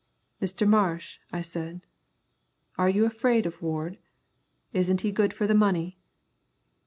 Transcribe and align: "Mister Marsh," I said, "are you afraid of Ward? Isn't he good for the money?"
"Mister 0.39 0.65
Marsh," 0.65 1.19
I 1.31 1.43
said, 1.43 1.83
"are 2.75 2.89
you 2.89 3.05
afraid 3.05 3.45
of 3.45 3.61
Ward? 3.61 3.99
Isn't 4.73 5.01
he 5.01 5.11
good 5.11 5.31
for 5.31 5.45
the 5.45 5.53
money?" 5.53 5.99